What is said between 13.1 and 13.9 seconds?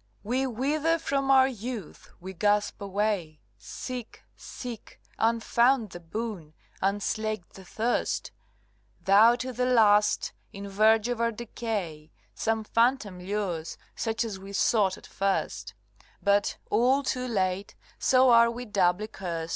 lures,